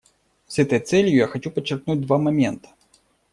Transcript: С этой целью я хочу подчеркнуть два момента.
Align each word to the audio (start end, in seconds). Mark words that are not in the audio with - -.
С 0.47 0.57
этой 0.57 0.79
целью 0.79 1.15
я 1.15 1.27
хочу 1.27 1.51
подчеркнуть 1.51 2.01
два 2.01 2.17
момента. 2.17 2.69